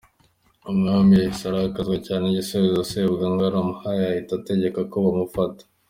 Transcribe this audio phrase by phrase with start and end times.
[0.71, 5.63] Umwami yahise arakazwa cyane n’igisubizo Sebugangali amuhaye ahita ategeka ko bamufata.